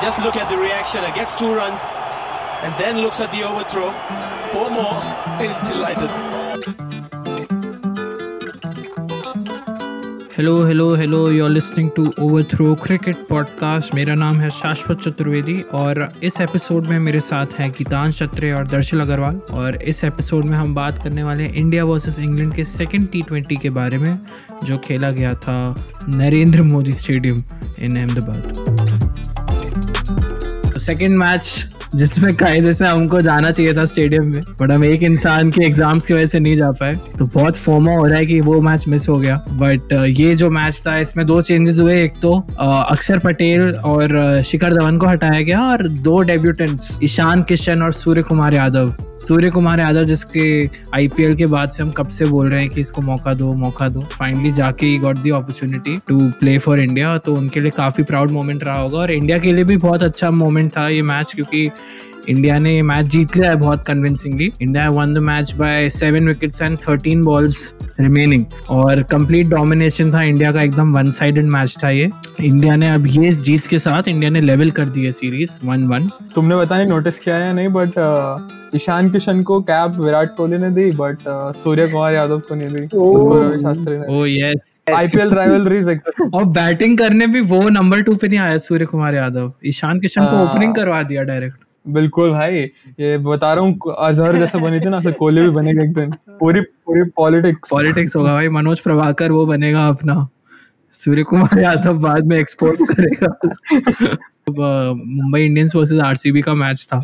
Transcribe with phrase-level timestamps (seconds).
[0.00, 1.02] Just look at the reaction.
[1.04, 1.84] It gets two runs
[2.62, 3.90] and then looks at the overthrow.
[4.52, 4.98] Four more.
[5.40, 6.10] He's delighted.
[10.38, 15.60] Hello hello hello you are listening to overthrow cricket podcast मेरा नाम है शाश्वत चतुर्वेदी
[15.74, 20.44] और इस episode में मेरे साथ हैं गीतांश छत्रे और दर्शल अग्रवाल और इस एपिसोड
[20.44, 23.98] में हम बात करने वाले हैं इंडिया वर्सेस इंग्लैंड के सेकंड टी ट्वेंटी के बारे
[23.98, 24.18] में,
[24.64, 25.58] जो खेला गया था
[26.08, 27.42] Narendra Modi stadium
[27.78, 28.77] in Ahmedabad
[30.78, 35.50] second match जिसमें कायदे से हमको जाना चाहिए था स्टेडियम में बट हम एक इंसान
[35.50, 38.40] के एग्ज़ाम्स की वजह से नहीं जा पाए। तो बहुत फोमो हो रहा है कि
[38.40, 42.20] वो मैच मिस हो गया। बट ये जो मैच था, इसमें दो चेंजेस हुए। एक
[42.22, 47.92] तो अक्षर पटेल और शिखर धवन को हटाया गया और दो डेब्यूटेंट्स ईशान किशन और
[47.94, 50.48] सूर्य कुमार यादव। सूर्य कुमार यादव जिसके
[50.94, 53.88] आईपीएल के बाद से हम कब से बोल रहे हैं कि इसको मौका दो मौका
[53.88, 58.04] दो। फाइनली जाके ही got the opportunity to play for India तो उनके लिए काफ़ी
[58.04, 61.32] प्राउड मोमेंट रहा होगा। और इंडिया के लिए भी बहुत अच्छा मोमेंट था ये मैच
[61.34, 61.66] क्योंकि
[62.28, 66.62] इंडिया ने मैच जीत लिया है बहुत convincingly India won the match by seven wickets
[66.62, 71.90] and thirteen balls remaining और कंप्लीट डोमिनेशन था इंडिया का एकदम वन साइडेड मैच था
[71.90, 72.10] ये.
[72.40, 75.86] इंडिया ने अब ये जीत के साथ इंडिया ने लेवल कर दी है सीरीज़ वन
[75.88, 80.56] वन तुमने नहीं नोटिस किया है नहीं बट uh, ईशान किशन को कैप विराट कोहली
[80.56, 82.86] ने दी बट uh, सूर्य कुमार यादव को नहीं दी।
[83.62, 85.98] शास्त्री ने। ओ यस आईपीएल राइवलरीज
[86.34, 90.24] और बैटिंग करने भी वो नंबर टू पे नहीं आया सूर्य कुमार यादव। ईशान किशन
[90.24, 91.56] को हाँ। ओपनिंग करवा दिया डायरेक्ट
[91.88, 92.58] बिल्कुल भाई
[93.00, 96.10] ये बता रहा हूँ अजहर जैसे बनी थी ना ऐसे कोहली भी बनेगा एक दिन।
[96.40, 100.28] पूरी पूरी पॉलिटिक्स। पॉलिटिक्स होगा भाई मनोज प्रभाकर वो बनेगा अपना।
[100.94, 103.28] सूर्य कुमार यादव बाद में एक्सपोज करेगा
[104.50, 107.02] मुंबई इंडियंस वर्सेस आरसीबी का मैच था।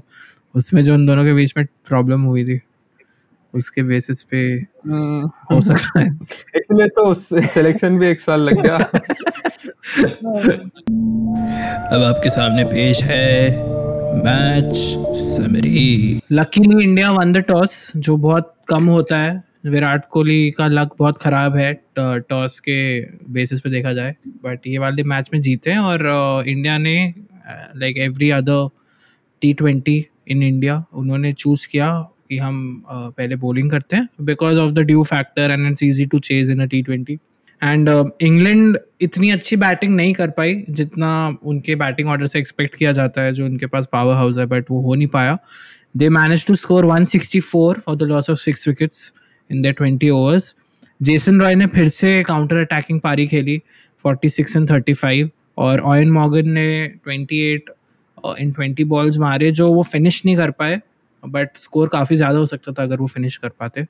[0.55, 2.61] उसमें जो उन दोनों के बीच में प्रॉब्लम हुई थी।
[3.55, 4.39] उसके बेसिस पे
[4.87, 6.07] हम्म, हो सकता है।
[6.57, 8.77] इसलिए तो सिलेक्शन भी एक साल लग गया।
[11.87, 13.53] अब आपके सामने पेश है
[14.17, 14.77] match
[15.21, 16.21] summary.
[16.33, 21.19] Luckily India won the toss जो बहुत कम होता है। विराट कोहली का लक बहुत
[21.19, 22.79] ख़राब है टॉस के
[23.33, 26.97] बेसिस पे देखा जाए। बट ये वाले मैच में जीते हैं और इंडिया ने
[27.77, 28.69] like every other
[29.43, 31.91] T twenty in India उन्होंने चूज़ किया
[32.29, 36.19] कि हम पहले बॉलिंग करते हैं। Because of the dew factor and it's easy to
[36.21, 37.19] chase in a T twenty
[37.63, 37.89] and
[38.23, 43.23] England इतनी अच्छी बैटिंग नहीं कर पाई, जितना उनके बैटिंग ऑर्डर से एक्सपेक्ट किया जाता
[43.23, 45.39] है, जो उनके पास पावर हाउस है बट वो हो नहीं पाया।
[45.97, 49.13] They manage to score 164 for the loss of six wickets
[49.51, 50.55] in the 20 overs
[51.01, 53.61] Jason Roy ने फिर से काउंटर अटैकिंग पारी खेली
[54.05, 55.29] 46 एंड 35
[55.59, 56.67] और ऑयन मॉगन ने
[57.09, 57.71] 28
[58.39, 60.81] इन 20 बॉल्स मारे, जो वो फिनिश नहीं कर पाए
[61.23, 63.87] बट स्कोर काफ़ी ज़्यादा हो सकता था अगर वो फिनिश कर पाते।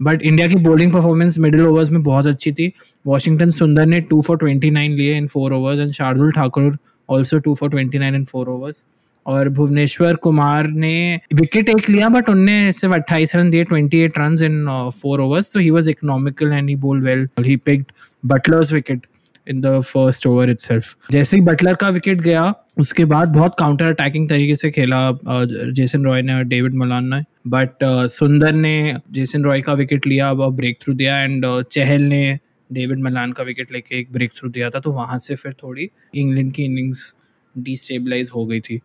[0.00, 2.72] बट इंडिया की बोलिंग परफॉर्मेंस मिडिल ओवर्स में बहुत अच्छी थी।
[3.06, 6.76] वॉशिंगटन सुंदर ने टू फॉर ट्वेंटी नाइन लिए in four overs and Shardul Thakur
[7.08, 8.84] also two for twenty nine in four overs
[9.26, 14.18] और भुवनेश्वर कुमार ने विकेट एक लिया बट उनने सिर्फ़ अट्ठाईस रन दिए twenty eight
[14.18, 14.66] run in
[15.02, 17.84] four overs तो he was economical and he bowled well he picked
[18.26, 19.06] Buttler's wicket
[19.46, 23.86] in the first over itself जैसे ही बटलर का विकेट गया, उसके बाद बहुत काउंटर
[23.86, 29.44] अटैकिंग तरीके से खेला जेसन रॉय ने और डेविड मलान ने बट सुंदर ने जेसन
[29.44, 32.38] रॉय का विकेट लिया, अब ब्रेक थ्रू दिया एंड चहल ने
[32.70, 35.88] डेविड मलान का विकेट लेके एक ब्रेक थ्रू दिया था। तो वहाँ से फिर थोड़ी
[36.14, 37.14] इंग्लैंड की इनिंग्स
[37.54, 38.80] डिस्टेबलाइज हो गई थी।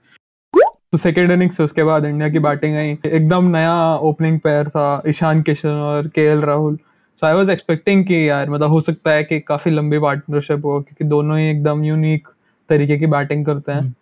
[0.53, 5.02] तो सेकेंड इनिंग्स से उसके बाद इंडिया की बैटिंग आई। एकदम नया ओपनिंग पेयर था,
[5.08, 6.78] ईशान किशन और K Rahul
[7.22, 10.80] so I was expecting कि यार मतलब हो सकता है कि काफ़ी लंबी पार्टनरशिप हो
[10.81, 12.28] क्योंकि दोनों ही एकदम यूनिक
[12.69, 13.94] तरीके की बैटिंग करते हैं।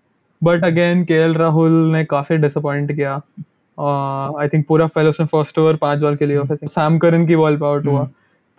[0.42, 3.14] बट अगेन के राहुल ने काफ़ी डिसअपॉइंट किया।
[4.42, 7.58] आई थिंक पूरा पहले उसने फ़र्स्ट ओवर पाँच बॉल के लिए सैम करन की बॉल
[7.58, 8.08] पे आउट हुआ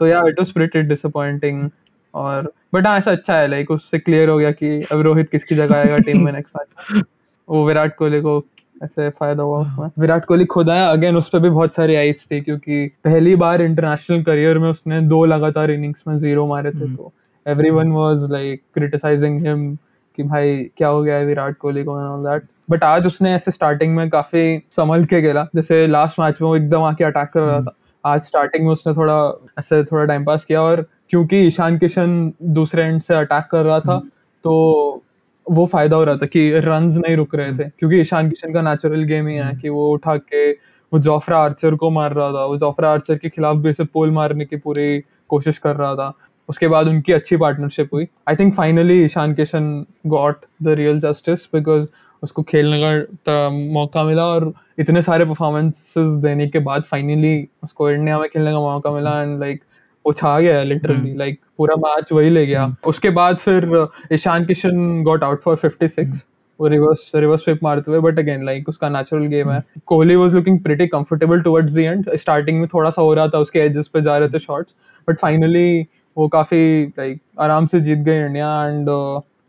[0.00, 1.68] तो यार इट वाज प्रीटी डिसअपॉइंटिंग
[2.14, 5.54] और बट हाँ ऐसा अच्छा है लाइक उससे क्लियर हो गया कि अब रोहित किसकी
[5.54, 7.02] जगह आएगा टीम में नेक्स्ट मैच
[7.48, 8.38] वो विराट कोहली को
[8.84, 12.26] ऐसे फ़ायदा हुआ उसमें। विराट कोहली खुद आया अगेन उस पर भी बहुत सारी आइस
[12.30, 16.94] थी क्योंकि पहली बार इंटरनेशनल करियर में उसने दो लगातार इनिंग्स में ज़ीरो मारे थे
[16.94, 17.12] तो।
[17.70, 19.74] Everyone was like criticising him
[20.18, 23.32] कि भाई क्या हो गया है विराट कोहली को एंड ऑल दैट बट आज उसने
[23.34, 27.28] ऐसे स्टार्टिंग में काफ़ी संभल के खेला। जैसे लास्ट मैच में वो एकदम आके अटैक
[27.28, 27.74] कर रहा था।
[28.04, 29.16] आज स्टार्टिंग में उसने थोड़ा
[29.58, 33.80] ऐसे थोड़ा टाइम पास किया और क्योंकि ईशान किशन दूसरे एंड से अटैक कर रहा
[33.80, 33.98] था
[34.44, 35.02] तो
[35.50, 38.62] वो फ़ायदा हो रहा था कि रन नहीं रुक रहे थे क्योंकि ईशान किशन का
[38.62, 40.50] नेचुरल गेम ही है कि वो उठा के
[40.92, 44.10] वो जोफ्रा आर्चर को मार रहा था वो जोफ्रा आर्चर के खिलाफ भी ऐसे पोल
[44.10, 46.12] मारने की पूरी कोशिश कर रहा था।
[46.48, 51.44] उसके बाद उनकी अच्छी पार्टनरशिप हुई। I think finally Ishan Kishan got the real justice
[51.54, 51.88] because
[52.22, 58.18] उसको खेलने का मौका मिला और इतने सारे परफॉर्मेंसेस देने के बाद फाइनली उसको इंडिया
[58.18, 59.62] में खेलने का मौका मिला एंड लाइक
[60.08, 65.02] वो छा गया लिटरली लाइक पूरा मैच वही ले गया। उसके बाद फिर Ishan Kishan
[65.04, 66.22] got out for 56
[66.60, 70.34] वो रिवर्स रिवर्स स्विप मारते हुए बट अगेन लाइक उसका नेचुरल गेम है। Kohli was
[70.34, 73.88] looking pretty comfortable towards the end starting में थोड़ा सा हो रहा था उसके एजेस
[73.88, 74.74] पे जा रहे थे शॉट्स
[75.08, 78.86] बट फाइनली वो काफ़ी लाइक आराम से जीत गए India and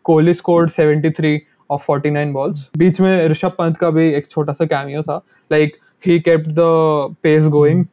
[0.05, 1.37] Kohli scored 73
[1.71, 5.21] of 49 balls बीच में ऋषभ पंत का भी एक छोटा सा कैमियो था।
[5.51, 7.85] Like he kept the pace going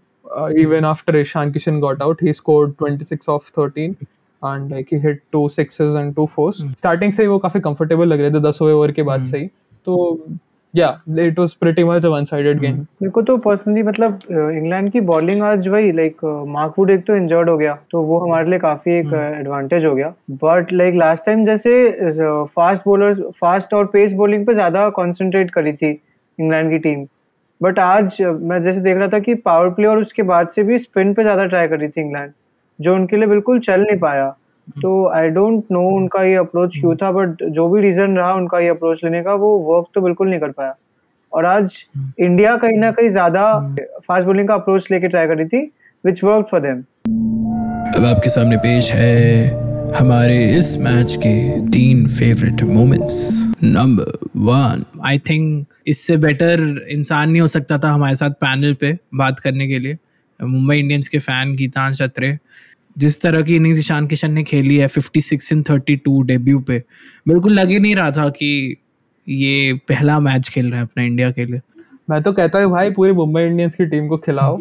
[0.60, 3.94] even after Ishan Kishan got out he scored 26 of 13
[4.42, 8.08] and like he hit two sixes and two fours starting से ही वो काफ़ी कंफर्टेबल
[8.08, 9.46] लग रहे थे 10 ओवर के बाद से ही।
[9.86, 10.18] तो
[10.74, 10.88] yeah
[11.18, 15.00] it was pretty much a one sided game मेरे को तो पर्सनली मतलब इंग्लैंड की
[15.10, 18.92] बॉलिंग आज वही लाइक मार्कवुड एक तो इंजर्ड हो गया तो वो हमारे लिए काफ़ी
[18.92, 21.70] एक एडवांटेज हो गया। बट लाइक लास्ट टाइम जैसे
[22.56, 27.06] फास्ट बॉलर फास्ट और पेस बॉलिंग पे ज़्यादा कंसंट्रेट करी थी इंग्लैंड की टीम
[27.60, 30.78] बट आज मैं जैसे देख रहा था कि पावर प्ले और उसके बाद से भी
[30.78, 32.32] स्पिन पे ज़्यादा ट्राई कर रही थी इंग्लैंड
[32.78, 34.28] जो उनके लिए बिल्कुल चल नहीं पाया।
[34.76, 38.58] तो आई डोंट नो उनका ये अप्रोच क्यों था बट जो भी रीजन रहा उनका
[38.60, 40.74] ये अप्रोच लेने का वो वर्क तो बिल्कुल नहीं कर पाया।
[41.32, 41.76] और आज
[42.20, 43.44] इंडिया कहीं ना कहीं ज़्यादा
[44.08, 45.70] फास्ट बॉलिंग का अप्रोच लेके ट्राई कर रही थी
[46.04, 46.82] विच वर्क फॉर देम
[47.92, 49.65] अब आपके सामने पेश है
[49.96, 51.30] हमारे इस मैच के
[51.70, 53.20] तीन favourite moments
[53.64, 56.60] number one I think इससे बेटर
[56.90, 59.96] इंसान नहीं हो सकता था हमारे साथ पैनल पे बात करने के लिए।
[60.40, 62.36] मुंबई इंडियंस के फ़ैन गीतांश अत्रे
[62.96, 66.60] जिस तरह की इनिंग्स ईशान किशन ने खेली है fifty six in thirty two debut
[66.60, 66.82] पे
[67.28, 68.76] बिल्कुल लग ही नहीं रहा था कि
[69.26, 71.60] ये पहला मैच खेल रहे हैं अपना इंडिया के लिए।
[72.10, 74.58] मैं तो कहता हूँ भाई पूरी मुंबई इंडियंस की टीम को खिलाओ।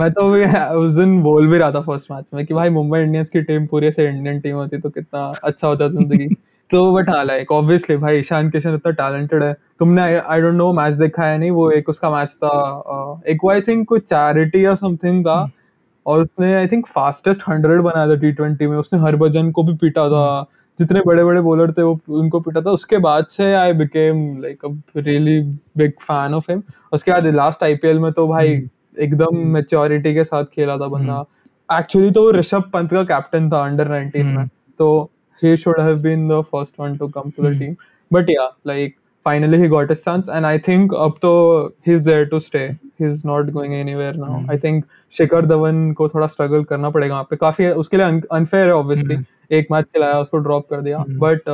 [0.00, 0.44] मैं तो भी
[0.76, 3.66] उस दिन बोल भी रहा था फ़र्स्ट मैच में कि भाई मुंबई इंडियंस की टीम
[3.66, 6.28] पूरी से इंडियन टीम होती तो कितना अच्छा होता ज़िंदगी
[6.70, 10.72] तो बट हाँ लाइक ऑब्वियसली भाई ईशान किशन इतना टैलेंटेड है। तुमने आई डोंट नो
[10.72, 11.50] मैच देखा है नहीं?
[11.50, 15.50] वो एक उसका मैच था एक वो आई थिंक कोई चैरिटी या समथिंग था।
[16.06, 19.74] और उसने आई थिंक फास्टेस्ट हंड्रेड बनाया था टी ट्वेंटी में। उसने हरभजन को भी
[19.76, 20.46] पीटा था।
[20.78, 24.64] जितने बड़े बड़े बॉलर थे वो उनको पीटा था। उसके बाद से I became like
[24.64, 25.40] a really
[25.78, 26.62] big fan of him
[26.92, 28.68] उसके बाद लास्ट आईपीएल में तो भाई हम्म।
[28.98, 31.24] एकदम मेच्योरिटी के साथ खेला था बंदा।
[31.68, 34.46] एक्चुअली तो ऋषभ पंत का कैप्टन था अंडर 19 में।
[34.78, 35.10] तो
[35.42, 37.76] he should have been the first one to come to the team.
[38.10, 38.96] But yeah, like
[39.26, 41.30] finally he got his chance, and I think up to
[41.86, 42.64] he's there to stay.
[42.98, 44.40] He's not going anywhere now.
[44.54, 48.66] I think Shikhar Dhawan को थोड़ा struggle करना पड़ेगा वहाँ पे। काफ़ी उसके लिए unfair
[48.66, 49.16] है ऑब्वियसली
[49.58, 51.48] एक मैच खिलाया उसको ड्रॉप कर दिया। But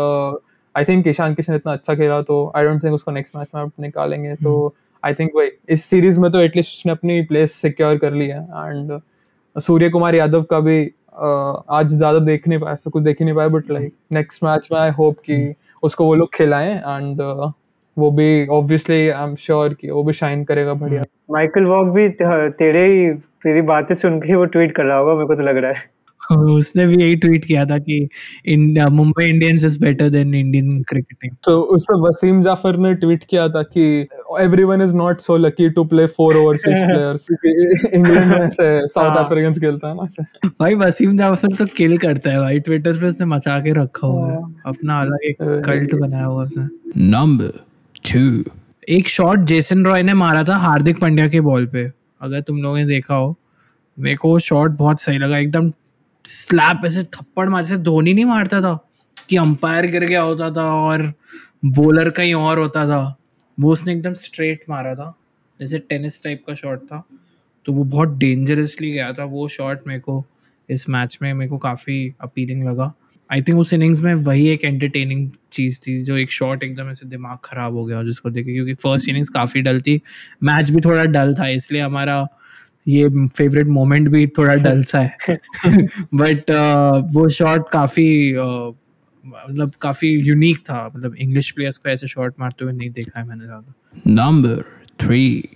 [0.75, 3.65] I think Ishan Kishan इतना अच्छा खेला तो आई डोंट थिंक उसको नेक्स्ट मैच में
[3.81, 4.75] निकालेंगे। तो
[5.07, 8.41] आई थिंक वही, इस सीरीज़ में तो एटलीस्ट उसने अपनी प्लेस सिक्योर कर ली है।
[8.41, 9.01] एंड
[9.57, 10.81] सूर्य कुमार यादव का भी
[11.17, 14.69] आज ज़्यादा देख नहीं पाया सब कुछ देख ही नहीं पाया बट लाइक नेक्स्ट मैच
[14.73, 17.21] में आई होप कि उसको वो लोग खिलाएँ। एंड
[17.97, 22.09] वो भी ऑब्वियसली आई एम श्योर कि वो भी शाइन करेगा बढ़िया। माइकल वॉक भी,
[22.09, 23.13] तेरे ही,
[23.43, 25.85] तेरी बातें सुन के वो ट्वीट कर रहा होगा, मेरे को तो लग रहा है।
[26.31, 27.97] उसने भी यही ट्वीट किया था कि
[28.47, 33.25] in Mumbai Indians is better than Indian cricketing तो उस पर वसीम जाफ़र ने ट्वीट
[33.31, 33.85] किया था कि
[34.41, 37.29] everyone is not so lucky to play four overseas players
[37.93, 42.41] England में से साउथ अफ्रीकन खेलता है ना। भाई वसीम जाफ़र तो किल करता है
[42.41, 45.37] भाई ट्विटर पे उसने मचा के रखा हुआ है। हाँ। अपना अलग एक
[45.67, 46.65] कल्ट बनाया हुआ उसने।
[47.11, 47.53] नंबर
[48.05, 48.53] टू
[48.89, 51.91] एक शॉट जेसन रॉय ने मारा था हार्दिक पांड्या के बॉल पे।
[52.23, 53.35] अगर तुम लोगों ने देखा हो
[53.99, 55.71] मेरे को शॉट बहुत सही लगा। एकदम
[56.27, 58.79] स्लैप ऐसे थप्पड़ मार जैसे धोनी नहीं मारता था,
[59.29, 61.13] कि अंपायर गिर गया होता था और
[61.65, 63.17] बॉलर कहीं और होता था।
[63.59, 65.15] वो उसने एकदम स्ट्रेट मारा था,
[65.61, 67.03] जैसे टेनिस टाइप का शॉट था।
[67.67, 70.25] तो वो बहुत डेंजरसली गया था, वो शॉट मेरे को,
[70.69, 72.93] इस मैच में मेरे को काफ़ी अपीलिंग लगा।
[73.31, 77.07] आई थिंक उस इनिंग्स में वही एक एंटरटेनिंग चीज़ थी, जो एक शॉट एकदम ऐसे
[77.07, 80.01] दिमाग ख़राब हो गया, जिसको देखे क्योंकि फ़र्स्ट इनिंग्स काफ़ी डल थी।
[80.43, 82.27] मैच भी थोड़ा डल था, इसलिए हमारा
[82.89, 85.17] ये फेवरेट मोमेंट भी थोड़ा डल सा है।
[86.15, 88.75] बट uh, वो शॉट काफ़ी uh,
[89.51, 93.27] मतलब काफ़ी यूनिक था। मतलब इंग्लिश प्लेयर्स को ऐसे शॉट मारते हुए नहीं देखा है
[93.27, 93.75] मैंने ज़्यादा।
[94.07, 94.65] Number
[95.01, 95.49] three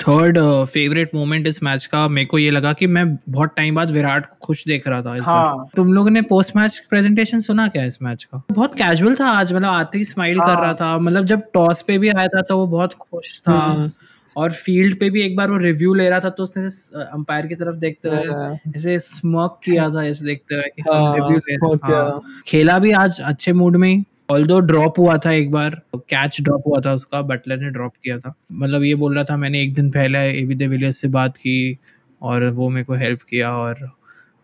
[0.00, 3.90] third favourite moment इस मैच का मेरे को ये लगा कि मैं बहुत टाइम बाद
[3.90, 5.56] विराट को खुश देख रहा था इस हाँ.
[5.56, 8.42] बार तुम लोगों ने पोस्ट मैच प्रेजेंटेशन सुना क्या इस मैच का?
[8.52, 10.46] बहुत कैजुअल था आज मतलब आते ही स्माइल हाँ.
[10.46, 13.52] कर रहा था। मतलब जब टॉस पे भी आया था तो वो बहुत खुश था।
[13.52, 13.90] हम्म।
[14.38, 16.64] और फ़ील्ड पे भी एक बार वो रिव्यू ले रहा था तो उसने
[17.02, 21.14] अंपायर की तरफ़ देखते हुए हाँ। ऐसे स्मोक किया था ऐसे देखते हुए कि हाँ,
[21.14, 25.32] रिव्यू ले हाँ, खेला भी आज अच्छे मूड में ही। ऑल दो ड्रॉप हुआ था
[25.32, 29.14] एक बार कैच ड्रॉप हुआ था उसका बटलर ने ड्रॉप किया था। मतलब ये बोल
[29.14, 31.78] रहा था मैंने एक दिन पहले ए बी डिविलियर्स से बात की
[32.22, 33.88] और वो मेरे को हेल्प किया और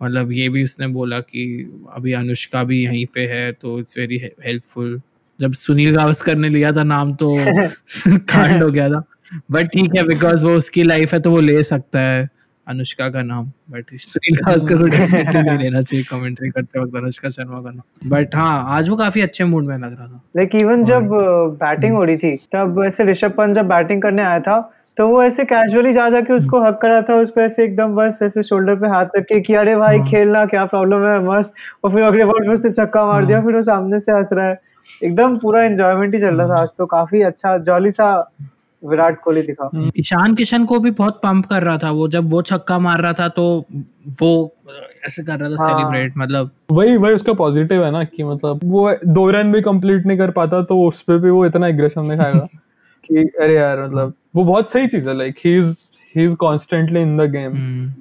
[0.03, 1.43] मतलब ये भी उसने बोला कि
[1.93, 5.01] अभी अनुष्का भी यहीं पे है तो इट्स वेरी हेल्पफुल
[5.41, 7.37] जब सुनील गावस्कर ने लिया था नाम तो
[8.09, 9.03] कांड हो गया था।
[9.51, 12.29] बट ठीक है बिकॉज़ वो उसकी लाइफ है तो वो ले सकता है
[12.67, 17.29] अनुष्का का नाम। बट सुनील गावस्कर को डेफिनेटली नहीं लेना चाहिए कमेंट्री करते वक्त अनुष्का
[17.29, 20.55] शर्मा का नाम। बट हाँ आज वो काफ़ी अच्छे मूड में लग रहा था। लाइक
[20.55, 21.09] इवन जब
[21.63, 24.59] बैटिंग हो रही थी तब ऐसे ऋषभ पंत जब बैटिंग करने आया था
[24.97, 28.43] तो वो ऐसे कैजुअली जा जाके उसको हक करा था उसको ऐसे एकदम बस ऐसे
[28.43, 31.19] शोल्डर पे हाथ रख के कि अरे भाई हाँ। खेलना क्या प्रॉब्लम है?
[31.29, 34.13] मस्त। और फिर अगले बॉल में उसने छक्का मार दिया हाँ। फिर वो सामने से
[34.13, 34.61] हंस रहा है।
[35.05, 38.15] एकदम पूरा एंजॉयमेंट ही चल रहा था आज तो। काफ़ी अच्छा जॉली सा
[38.83, 42.43] विराट कोहली दिखा। ईशान किशन को भी बहुत पंप कर रहा था वो। जब वो
[42.43, 43.45] छक्का मार रहा था तो
[44.23, 44.33] वो
[45.07, 48.61] ऐसे कर रहा था हाँ। सेलिब्रेट मतलब। वही वही उसका पॉजिटिव है ना कि मतलब
[48.65, 52.09] वो दो रन भी कंप्लीट नहीं कर पाता तो उस पे भी वो इतना एग्रेशन
[52.09, 52.47] दिखाएगा।
[53.05, 55.75] कि अरे यार मतलब वो बहुत सही चीज़ है like he is
[56.17, 57.93] he is constantly in the game.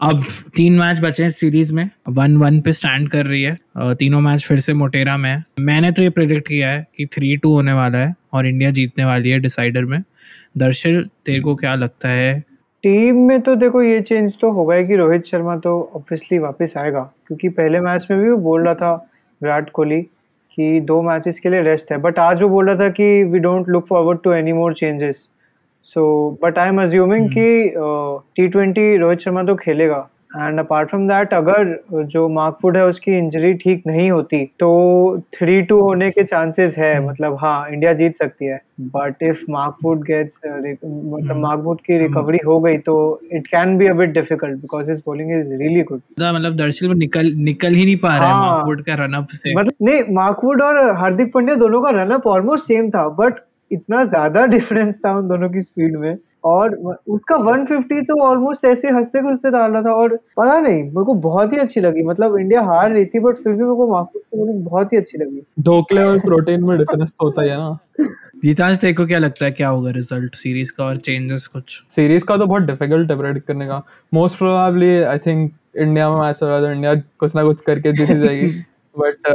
[0.00, 0.24] अब
[0.56, 3.56] तीन मैच बचे हैं सीरीज़ में। वन वन पे स्टैंड कर रही है
[3.96, 7.36] तीनों मैच फिर से मोटेरा में है। मैंने तो ये प्रिडिक्ट किया है कि थ्री
[7.36, 10.02] टू होने वाला है और इंडिया जीतने वाली है डिसाइडर में।
[10.58, 12.40] दर्शल तेरे को क्या लगता है?
[12.84, 16.74] टीम में तो देखो ये चेंज तो होगा ही कि रोहित शर्मा तो ऑब्वियसली वापस
[16.78, 18.94] आएगा। क्योंकि पहले मैच में भी वो बोल रहा था
[19.42, 20.00] विराट कोहली
[20.56, 23.38] कि दो मैचेस के लिए रेस्ट है। बट आज वो बोल रहा था कि we
[23.38, 25.28] don't look forward to any more changes
[25.96, 27.72] so but I am assuming कि
[28.36, 33.16] टी ट्वेंटी रोहित शर्मा तो खेलेगा। एंड अपार्ट फ्रॉम दैट अगर जो मार्कवुड है उसकी
[33.18, 34.68] इंजरी ठीक नहीं होती तो
[35.34, 38.60] थ्री टू होने के चांसेस है। मतलब हाँ इंडिया जीत सकती है।
[38.94, 42.96] But if Mark Wood gets मतलब मार्कवुड की रिकवरी हो गई तो
[43.32, 47.32] it can be a bit difficult because his bowling is really good मतलब वो निकल
[47.44, 50.78] निकल ही नहीं पा रहा है हाँ। मार्कवुड का रनअप से। मतलब नहीं मार्कवुड और
[50.98, 55.48] हार्दिक पांड्या दोनों का रनअप ऑलमोस्ट सेम था बट इतना ज़्यादा डिफरेंस था उन दोनों
[55.50, 56.74] की स्पीड में। और
[57.08, 61.14] उसका 150 तो ऑलमोस्ट ऐसे हँसते खुलते डाल रहा था और पता नहीं मेरे को
[61.22, 64.48] बहुत ही अच्छी लगी। मतलब इंडिया हार रही थी बट फिर भी मेरे को मार्कवुड
[64.48, 67.78] की बहुत ही अच्छी लगी। ढोकले और प्रोटीन में डिफरेंस तो होता है ना।
[68.44, 71.82] गीतांश को क्या लगता है क्या होगा रिज़ल्ट सीरीज़ का और चेंजेस कुछ?
[71.90, 73.82] सीरीज़ का तो बहुत डिफ़िकल्ट है प्रेडिक्ट करने का।
[74.14, 77.92] Most probably I think India में मैच हो रहा था इंडिया कुछ ना कुछ करके
[77.92, 78.46] जीत जाएगी।
[78.94, 79.34] But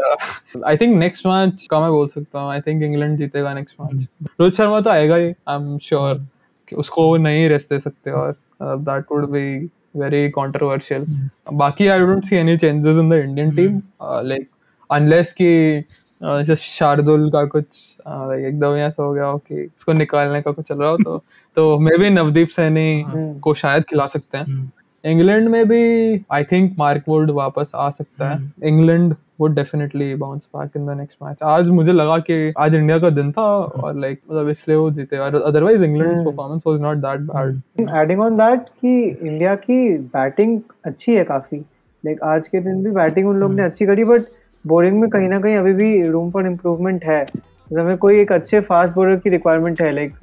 [0.65, 2.49] I think next match का मैं बोल सकता हूँ?
[2.51, 4.07] आई थिंक इंग्लैंड जीतेगा नेक्स्ट मैच
[4.39, 6.25] रोहित शर्मा तो आएगा ही आई एम श्योर
[6.69, 12.23] कि उसको नहीं रेस्ट दे सकते और that would be very controversial बाकी I don't
[12.23, 14.49] see any changes in the Indian team like
[14.91, 15.83] unless कि
[16.23, 20.51] जस्ट शार्दुल का कुछ uh, like एकदम ऐसा हो गया हो कि इसको निकालने का
[20.51, 21.17] कुछ चल रहा हो तो
[21.55, 23.03] तो मे बी नवदीप सैनी
[23.39, 24.73] को शायद खिला सकते हैं।
[25.05, 28.51] इंग्लैंड में भी आई थिंक मार्क मार्कवुड वापस आ सकता है.
[28.63, 32.99] England would definitely bounce back in the next match आज मुझे लगा कि आज इंडिया
[32.99, 35.17] का दिन था और लाइक मतलब इसलिए वो जीते.
[35.17, 37.61] और otherwise England performance was not that bad
[37.97, 41.57] adding on that कि इंडिया की बैटिंग अच्छी है काफ़ी.
[42.05, 44.21] लाइक आज के दिन भी बैटिंग उन लोग ने अच्छी करी बट
[44.67, 47.25] बॉलिंग में कहीं ना कहीं अभी भी रूम फॉर इम्प्रूवमेंट है.
[47.25, 49.91] जैसे हमें कोई एक अच्छे फास्ट बॉलर की रिक्वायरमेंट है.
[49.91, 50.13] लाइक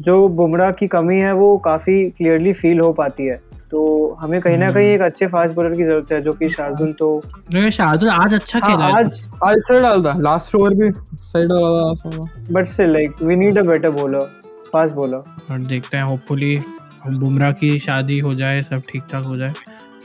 [0.00, 3.40] जो बुमराह की कमी है वो काफ़ी क्लियरली फील हो पाती है.
[3.74, 3.84] तो
[4.20, 7.08] हमें कहीं ना कहीं एक अच्छे फास्ट बॉलर की ज़रूरत है जो कि शार्दुल तो
[7.54, 10.90] नहीं, शार्दुल आज अच्छा हाँ, खेला है आज आज सही डाल था। लास्ट ओवर भी
[11.22, 14.26] सही डाला था but still like we need a better bowler
[14.72, 16.56] fast bowler और देखते हैं होपफुली
[17.06, 19.52] बुमराह की शादी हो जाए सब ठीक ठाक हो जाए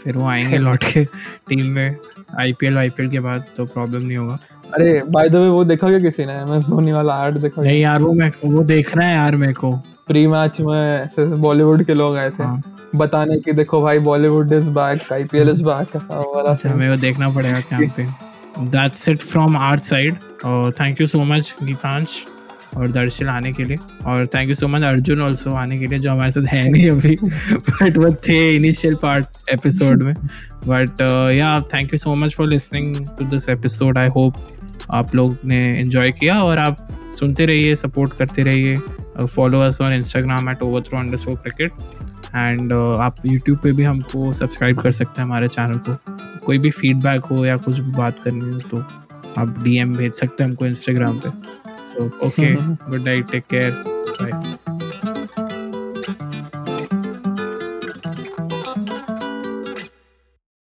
[0.03, 1.03] फिर वो आएँगे लौट के
[1.49, 1.95] टीम में
[2.39, 4.37] आईपीएल आईपीएल के बाद तो प्रॉब्लम नहीं होगा।
[4.73, 6.33] अरे बाय द वे वो देखा क्या किसी ने?
[6.33, 9.53] एम एस धोनी वाला एड देखा नहीं यार वो मैं वो देखना है यार मेरे
[9.53, 9.71] को।
[10.09, 12.61] प्री मैच में ऐसे बॉलीवुड के लोग आए थे। हाँ।
[12.95, 17.01] बताने की देखो भाई Bollywood is back IPL is back ऐसा वाला अच्छा मेरे को
[17.01, 22.25] देखना पड़ेगा campaign that's it from our side और thank you so much Geetansh
[22.77, 25.99] और दर्शल आने के लिए। और thank you so much Arjun also आने के लिए
[25.99, 30.13] जो हमारे साथ है नहीं अभी। बट वो थे इनिशियल पार्ट एपिसोड में।
[30.67, 31.01] But
[31.39, 34.33] yeah thank you so much for listening to this episode I hope
[34.91, 38.77] आप लोग ने एंजॉय किया और आप सुनते रहिए सपोर्ट करते रहिए।
[39.25, 41.71] Follow us on Instagram at over throw under so cricket
[42.35, 45.97] and आप यूट्यूब पे भी हमको सब्सक्राइब कर सकते हैं हमारे चैनल को।
[46.45, 48.83] कोई भी फीडबैक हो या कुछ भी बात करनी हो तो
[49.37, 51.29] आप डीएम भेज सकते हैं हमको इंस्टाग्राम पे।
[51.83, 53.83] So okay good night take care